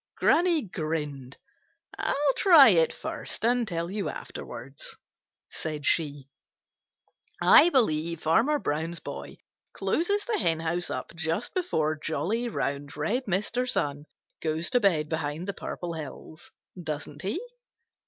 Granny 0.17 0.63
grinned. 0.63 1.37
"I'll 1.95 2.33
try 2.35 2.69
it 2.69 2.91
first 2.91 3.45
and 3.45 3.67
tell 3.67 3.91
you 3.91 4.09
afterwards," 4.09 4.97
said 5.51 5.85
she. 5.85 6.27
"I 7.39 7.69
believe 7.69 8.23
Farmer 8.23 8.57
Brown's 8.57 8.99
boy 8.99 9.37
closes 9.73 10.25
the 10.25 10.39
henhouse 10.39 10.89
up 10.89 11.13
just 11.15 11.53
before 11.53 11.95
jolly, 11.95 12.49
round, 12.49 12.97
red 12.97 13.25
Mr. 13.25 13.69
Sun 13.69 14.05
goes 14.41 14.71
to 14.71 14.79
bed 14.79 15.07
behind 15.07 15.47
the 15.47 15.53
Purple 15.53 15.93
Hills, 15.93 16.51
doesn't 16.81 17.21
he?" 17.21 17.39